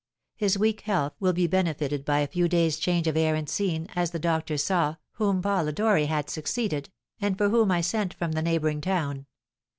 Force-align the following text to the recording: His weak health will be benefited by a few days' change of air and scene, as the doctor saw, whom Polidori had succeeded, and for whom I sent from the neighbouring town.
His 0.35 0.57
weak 0.57 0.81
health 0.81 1.13
will 1.19 1.31
be 1.31 1.45
benefited 1.45 2.05
by 2.05 2.21
a 2.21 2.27
few 2.27 2.47
days' 2.47 2.77
change 2.79 3.05
of 3.05 3.15
air 3.15 3.35
and 3.35 3.47
scene, 3.47 3.87
as 3.95 4.09
the 4.09 4.17
doctor 4.17 4.57
saw, 4.57 4.95
whom 5.11 5.43
Polidori 5.43 6.07
had 6.07 6.27
succeeded, 6.27 6.89
and 7.19 7.37
for 7.37 7.49
whom 7.49 7.69
I 7.69 7.81
sent 7.81 8.15
from 8.15 8.31
the 8.31 8.41
neighbouring 8.41 8.81
town. 8.81 9.27